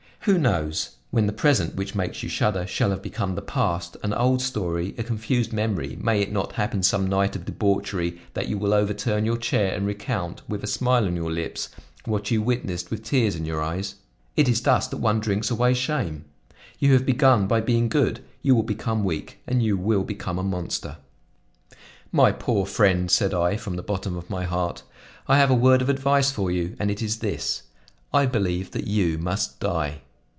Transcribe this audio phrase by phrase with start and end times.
[0.25, 0.97] Who knows?
[1.09, 4.93] When the present, which makes you shudder, shall have become the past, an old story,
[4.99, 9.25] a confused memory, may it not happen some night of debauchery that you will overturn
[9.25, 11.69] your chair and recount, with a smile on your lips,
[12.05, 13.95] what you witnessed with tears in your eyes?
[14.37, 16.25] It is thus that one drinks away shame.
[16.77, 20.43] You have begun by being good, you will become weak, and you will become a
[20.43, 20.97] monster.
[22.11, 24.83] "My poor friend," said I, from the bottom of my heart,
[25.27, 27.63] "I have a word of advice for you, and it is this:
[28.13, 30.01] I believe that you must die.